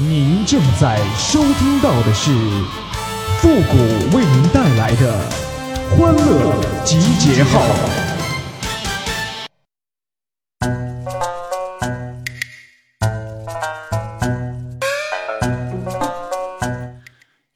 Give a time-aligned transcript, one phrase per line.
[0.00, 2.30] 您正在收听到的是
[3.40, 3.76] 复古
[4.16, 5.18] 为您带来的
[5.90, 6.54] 欢乐
[6.84, 7.60] 集结号。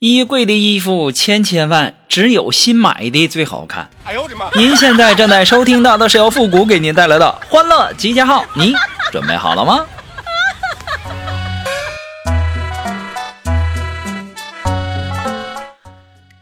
[0.00, 3.88] 衣柜的衣服千千万，只有新买的最好看。
[4.02, 4.50] 哎呦我的妈！
[4.56, 8.74] 您现在正在收听到的是由复古给您带来的欢乐集结号，你
[9.12, 9.86] 准备好了吗？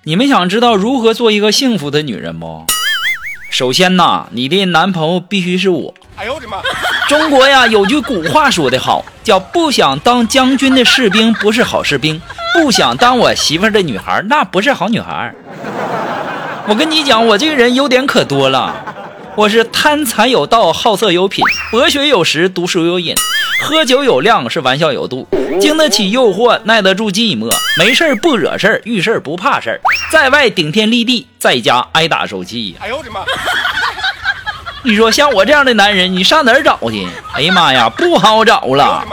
[0.03, 2.65] 你们想知道如何做一个幸福的女人不？
[3.51, 5.93] 首先呐，你的男朋友必须是我。
[6.17, 6.63] 哎呦我的妈！
[7.07, 12.19] 中国呀有句古话说得好，叫不想当将军的士兵不是好士兵，
[12.55, 15.35] 不想当我媳妇儿的女孩那不是好女孩。
[16.67, 18.75] 我跟你讲，我这个人优点可多了，
[19.37, 23.15] 我是贪财有道，好色有品，博学有识，读书有瘾，
[23.63, 25.29] 喝酒有量，是玩笑有度，
[25.61, 29.81] 经得起诱惑，耐得住寂寞，没事儿不惹事儿，遇事儿不怕事儿，
[30.11, 32.77] 在外顶天立地，在家挨打受气。
[32.81, 33.21] 哎呦我的妈！
[34.83, 37.07] 你说像我这样的男人，你上哪儿找去？
[37.33, 39.07] 哎呀妈呀，不好找了！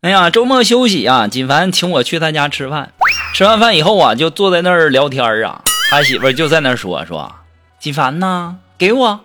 [0.00, 2.92] 哎呀，周末休息啊，锦凡请我去他家吃饭。
[3.34, 5.60] 吃完饭以后啊，就坐在那儿聊天啊。
[5.90, 7.34] 他媳妇就在那儿说说，
[7.78, 9.20] 锦凡呐，给我。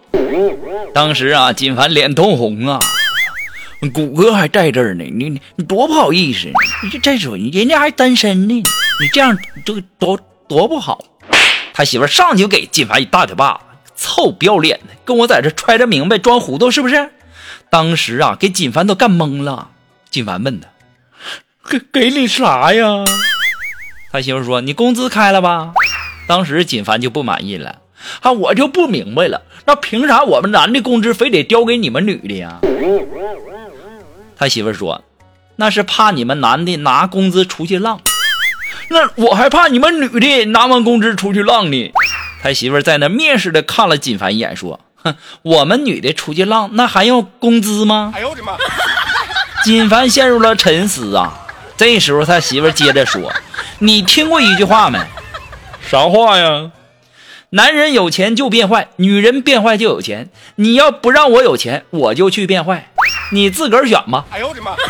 [0.94, 2.80] 当时啊，锦凡脸通红啊，
[3.94, 6.52] 谷歌还在这儿呢，你你你多不好意思，
[6.84, 8.54] 你这再说人家还单身呢，
[9.02, 11.04] 你这样就多多不好。
[11.74, 17.12] 他媳妇上去就给锦凡一大嘴巴子，臭不要脸的，跟我在这揣着明白装糊涂是不是？
[17.70, 19.72] 当时啊，给锦凡都干懵了。
[20.10, 20.68] 锦凡问他
[21.70, 23.04] ：“给给你啥呀？”
[24.12, 25.74] 他媳妇说：“你工资开了吧？”
[26.28, 27.82] 当时锦凡就不满意了，
[28.22, 32.60] 啊，我就不明白了，那凭啥我们男的工资非得交给你们女的呀？
[34.38, 35.04] 他媳妇说
[35.58, 38.00] ：“那是怕你们男的拿工资出去浪，
[38.90, 41.92] 那我还怕你们女的拿完工资出去浪呢。”
[42.42, 48.56] 他媳妇在那蔑视的看了锦凡一眼，说：“哼，我们女的出去浪，那还要工资吗？”哎呦我的妈！
[49.66, 51.46] 锦凡陷入了沉思啊。
[51.76, 53.34] 这时候他媳妇接着说
[53.80, 54.98] ：“你听过一句话没？
[55.82, 56.72] 啥话呀？
[57.52, 60.28] 男人有钱就变坏，女人变坏就有钱。
[60.56, 62.92] 你要不让我有钱，我就去变坏，
[63.32, 64.26] 你自个儿选吧。
[64.32, 64.76] 哎呦我的妈！”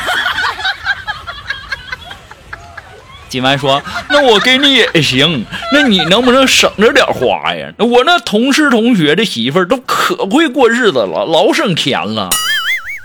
[3.29, 7.72] 锦凡说：“那我给你也行，那你能不能省着点花呀？
[7.78, 12.31] 我那同事同学的媳妇儿都可会过日子了，老省钱了。”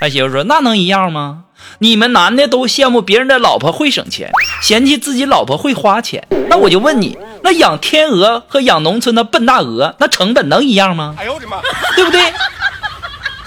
[0.01, 1.45] 他媳妇说：“那能一样吗？
[1.81, 6.27] 你们男的都羡慕别人的老婆会省钱，嫌弃自己老婆会花钱。
[6.49, 11.15] 那我就问你，那养天鹅和养农村的笨大鹅，那成本能一样吗？
[11.19, 11.61] 哎呦我的妈！
[11.97, 12.21] 对不对？”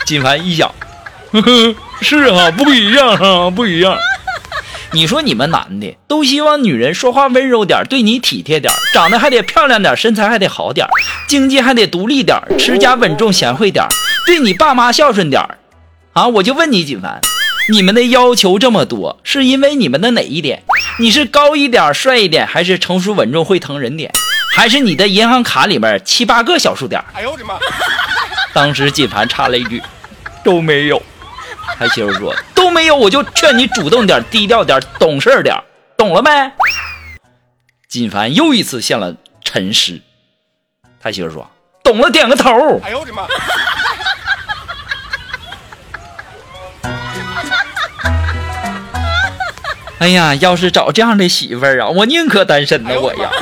[0.05, 0.73] 金凡一想，
[1.31, 3.97] 呵呵，是啊，不一样啊，不一样。
[4.91, 10.87] 你说你们男的都希望女人说话温柔点，对你体贴点，长得还得漂亮点，身材还得好点，
[11.27, 13.85] 经济还得独立点，持家稳重贤惠点，
[14.25, 15.41] 对你爸妈孝顺点
[16.13, 16.27] 啊！
[16.27, 17.19] 我就问你，锦凡，
[17.73, 20.63] 你们的要求这么多，是因为你们的哪一点？
[20.97, 24.11] 你是高一点、帅一点，还是成熟稳重会疼人点？
[24.55, 27.03] 还是你的银行卡里面七八个小数点？
[27.13, 27.59] 哎呦我的妈！
[28.53, 29.83] 当时锦凡插了一句
[30.43, 31.01] ：“都没有。”
[31.77, 35.53] 他媳妇说：“都没有，我就劝你主动点、低调点、懂事点，
[35.97, 36.29] 懂了没？”
[37.89, 39.13] 锦凡又一次陷了
[39.43, 39.99] 沉思。
[41.01, 41.51] 他媳妇说
[41.83, 42.49] ：“懂了，点个头。
[42.85, 43.27] 哎呦我的妈！”
[50.05, 53.27] 哎呀，要是找这样的媳妇儿啊，我宁可单身呢，我呀。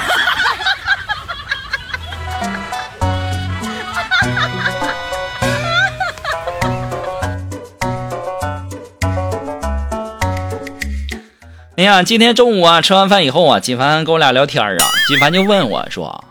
[11.75, 14.77] 哎呀，今天中午啊，吃完饭以后啊，金凡跟我俩聊天啊，
[15.09, 16.23] 金凡就问我说：“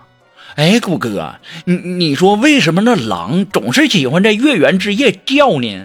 [0.57, 1.35] 哎，谷哥，
[1.67, 5.85] 你你说为什么那狼总是喜欢在月圆之夜叫呢？”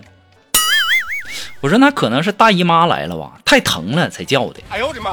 [1.68, 4.62] 我说：“那可能是大姨妈来了吧，太疼了才叫的。
[4.70, 5.12] 哎呦我的妈！”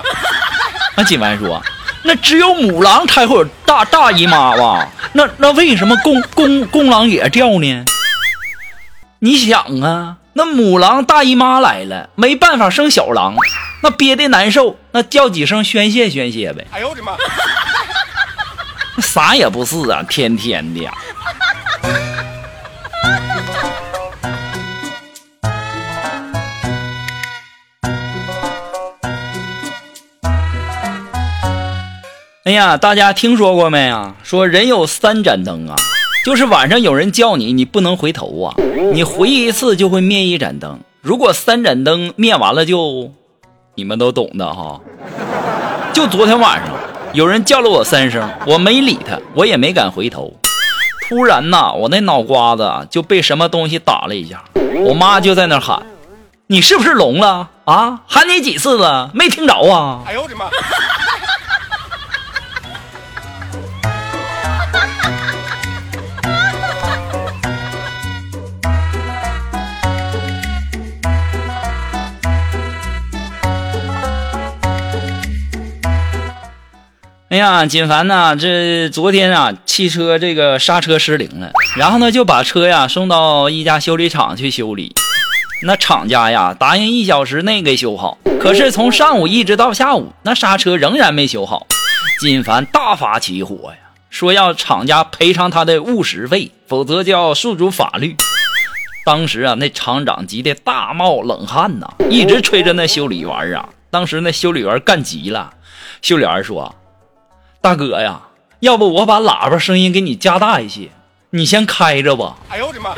[0.97, 1.61] 那锦凡说
[2.05, 4.89] ：“那只有母狼才会有大大姨妈吧？
[5.15, 7.85] 那那为什么公公公狼也叫呢？
[9.19, 13.35] 你想啊，那母狼大姨妈来了，没办法生小狼，
[13.83, 16.65] 那憋的难受，那叫几声宣泄宣泄呗。
[16.71, 17.17] 哎呦我的妈！
[18.97, 20.95] 那啥也不是啊，天天的呀。
[32.44, 34.17] 哎呀，大家听说过没啊？
[34.23, 35.76] 说人有三盏灯啊，
[36.26, 38.55] 就是晚上有人叫你，你不能回头啊，
[38.93, 40.79] 你回一次就会灭一盏灯。
[41.00, 43.11] 如果三盏灯灭完了，就
[43.76, 44.79] 你们都懂的哈。
[45.94, 46.75] 就昨天晚上，
[47.14, 50.31] 有人叫了我三声，我没理他，我也没敢回头。
[51.08, 54.44] 突然呐，我那脑瓜子就被什么东西打了一下，
[54.85, 55.82] 我妈就在那喊
[56.49, 58.02] ：“你是不是聋了啊？
[58.06, 60.44] 喊你几次了，没听着啊？”哎呦我的妈！
[77.34, 84.94] 哎呀，锦凡呐，这昨天啊，汽车这个刹车失灵了，然后呢就把车呀送到一家修理厂去修理。
[85.62, 91.66] 那厂家呀答应一小时内给修好，可是从上午一直到下午，那刹车仍然没修好。
[92.20, 93.78] 锦凡大发起火呀，
[94.10, 98.16] 说要厂家赔偿他的误时费，否则就要诉诸法律。
[99.04, 103.70] 当时啊，那厂长急得大冒冷汗呐，一直催着那修理员啊。
[103.90, 105.52] 当时那修理员干急了，
[106.00, 106.72] 修理员说。
[107.64, 108.20] 大哥呀，
[108.61, 110.90] 要不我把喇叭声音给你加大一些，
[111.31, 112.37] 你先开着吧。
[112.50, 112.90] 哎呦我的妈！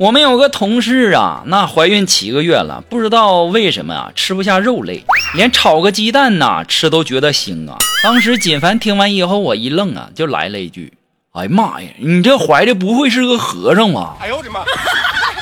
[0.00, 5.04] 我们有个同事啊，那怀孕七个月了，不知道为什么啊，吃不下肉类，
[5.34, 7.76] 连炒个鸡蛋呐吃都觉得腥啊。
[8.02, 10.94] 当时锦凡听完以后，我一愣啊，就来了一句
[11.36, 14.60] ：“哎呀妈呀，你这怀的不会是个和尚吧？”哎呦我的妈！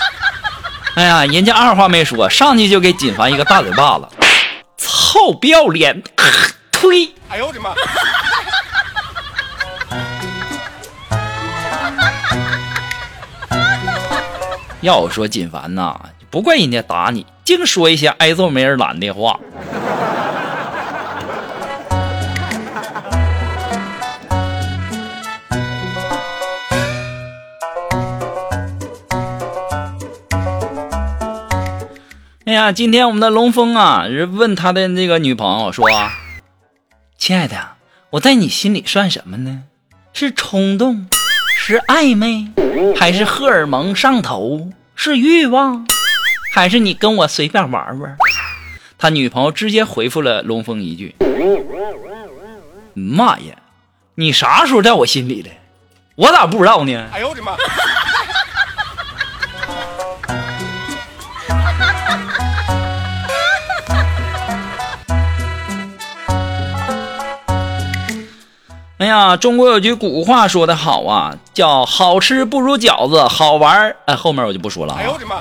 [0.96, 4.08] 哎呀，人家二话没说，上去就给锦凡一个大嘴巴子，
[4.76, 6.02] 臭不要脸！
[6.74, 7.12] 呸！
[7.28, 7.70] 哎呦我的妈！
[14.80, 15.98] 要我说，锦凡呐，
[16.30, 19.40] 不怪人家打你，净说一些挨揍没人拦的话。
[32.44, 35.84] 哎呀，今天我们的龙峰啊，问他的那个女朋友说
[37.18, 37.70] ：“亲爱的，
[38.10, 39.64] 我在你心里算什么呢？
[40.12, 41.08] 是冲动？”
[41.60, 42.48] 是暧昧，
[42.96, 44.70] 还是荷尔蒙上头？
[44.94, 45.84] 是欲望，
[46.54, 48.16] 还是你跟我随便玩玩？
[48.96, 51.16] 他女朋友直接回复了龙峰一句
[52.94, 53.56] ：“妈呀，
[54.14, 55.50] 你啥时候在我心里了？
[56.14, 57.52] 我咋不知道呢？”哎呦我的妈！
[69.08, 74.94] 呀，中国有句古话说得好啊，叫好吃不如饺子，好玩哎，后面我就不说了。
[74.94, 75.36] 哎呦我的妈！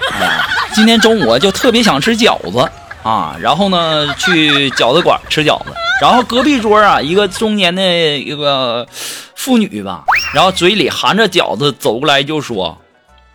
[0.73, 2.67] 今天中午就特别想吃饺子
[3.03, 5.71] 啊，然后呢去饺子馆吃饺子，
[6.01, 8.87] 然后隔壁桌啊一个中年的一个
[9.35, 10.03] 妇女吧，
[10.33, 12.77] 然后嘴里含着饺子走过来就说：“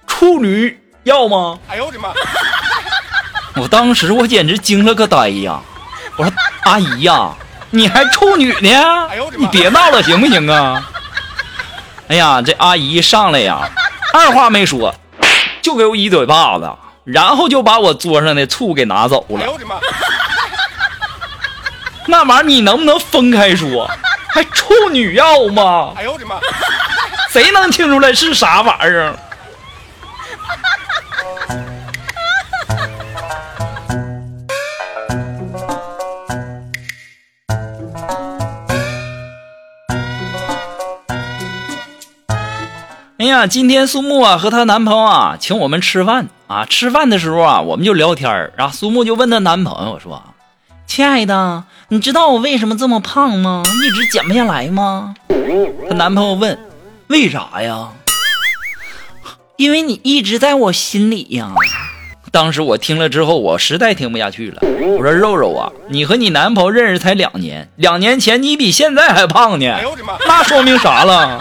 [0.06, 2.08] 处女要吗？”哎呦我的妈！
[3.56, 5.60] 我当时我简直惊了个呆呀！
[6.16, 6.32] 我说
[6.64, 7.34] 阿姨呀。
[7.72, 9.08] 你还处女呢？
[9.36, 10.88] 你别闹了，行不行啊？
[12.08, 13.68] 哎呀，这阿姨上来呀，
[14.12, 14.94] 二话没说，
[15.62, 16.70] 就给我一嘴巴子，
[17.04, 19.46] 然后就把我桌上的醋给拿走了。
[22.06, 23.90] 那玩意儿你能不能分开说？
[24.28, 25.92] 还处女药吗？
[25.96, 26.36] 哎呦我的妈！
[27.30, 29.14] 谁能听出来是啥玩意儿？
[43.32, 50.22] 呀，今天苏木啊和她男朋友啊请我们吃饭啊，吃饭的时候啊我们就聊天儿，然后苏木就问她男朋友说
[50.86, 53.62] ：“亲爱的，你知道我为什么这么胖吗？
[53.64, 55.14] 一直减不下来吗？”
[55.88, 56.58] 她男朋友问
[57.08, 57.88] ：“为啥呀？”
[59.56, 61.50] 因为你一直在我心里呀。
[62.30, 64.60] 当时我听了之后，我实在听不下去了，
[64.98, 69.74] 我说：“肉肉啊，你和你男朋友认识才两年，两年前你比现在还胖呢，
[70.26, 71.40] 那说明啥了？”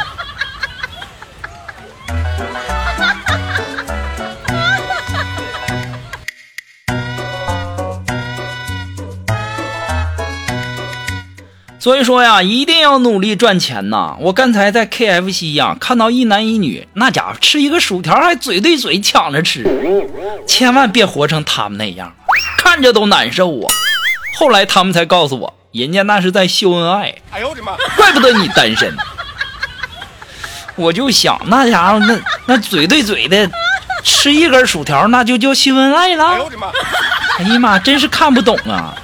[11.81, 14.15] 所以说呀，一定要努力赚钱呐！
[14.19, 19.65] 我刚才在 KFC 呀看到一男一女，那家伙吃一个薯条还嘴对嘴抢着吃，
[20.45, 22.13] 千万别活成他们那样，
[22.59, 23.67] 看着都难受啊！
[24.37, 27.15] 后来他们才告诉我，人家那是在秀恩爱。
[27.31, 27.71] 哎呦我的妈！
[27.97, 28.95] 怪不得你单身。
[30.75, 33.49] 我就想那家伙那那嘴对嘴的，
[34.03, 36.27] 吃一根薯条那就叫秀恩爱了。
[36.27, 36.67] 哎呦我的妈！
[37.39, 38.95] 哎呀妈，真是看不懂啊。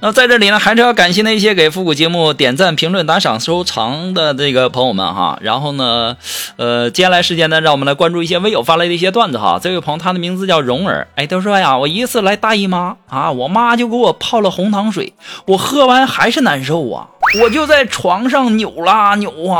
[0.00, 5.36] 那在这里呢，还是要感谢那些给复古节目点赞、评论、打赏、收藏的这个朋友们哈。
[5.42, 6.16] 然后呢，
[6.56, 9.58] 呃，接下来时间呢，让我们来关注一些微友发来的一些段子哈。
[9.60, 15.14] 这位朋友他的名字叫蓉儿，哎，他说呀，我一次来大姨妈啊，我妈就给我泡了红糖水，
[15.48, 17.08] 我喝完还是难受啊，
[17.42, 19.58] 我就在床上扭啦扭啊，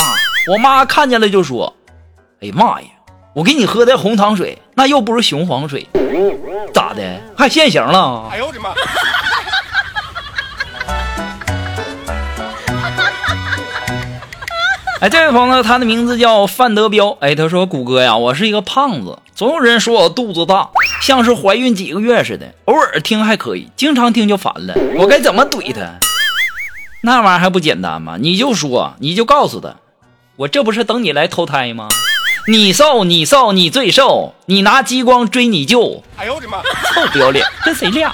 [0.52, 1.75] 我妈看见了就说，
[2.40, 2.87] 哎呀妈呀，
[3.35, 5.85] 我给你喝的红糖水，那又不是雄黄水，
[6.73, 7.02] 咋的
[7.37, 8.28] 还现形了？
[8.30, 8.71] 哎呦我的妈！
[15.00, 17.16] 哎，这位朋友，他的名字叫范德彪。
[17.20, 22.52] 哎，他说：“谷歌呀，我是一个胖子，总有人说我肚子大，像是怀孕几个月似的。
[22.64, 24.74] 偶尔听还可以，经常听就烦了。
[24.96, 25.82] 我该怎么怼他？
[27.04, 28.16] 那玩意儿还不简单吗？
[28.18, 29.76] 你就说，你就告诉他，
[30.34, 31.88] 我这不是等你来投胎吗？
[32.48, 36.02] 你瘦，你瘦，你最瘦，你拿激光追你舅。
[36.16, 36.58] 哎呦我的妈！
[36.92, 38.12] 臭不要脸，跟谁俩？”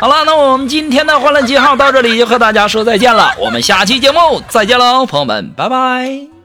[0.00, 3.34] 好了，那我们今天的欢乐记号到这里就和大家说再见了。
[3.36, 6.37] 我们下期节目再见喽，朋友们，拜拜。